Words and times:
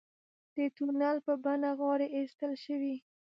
د 0.55 0.57
تونل 0.75 1.17
په 1.25 1.33
بڼه 1.43 1.71
غارې 1.79 2.07
ایستل 2.17 2.51
شوي. 2.65 2.95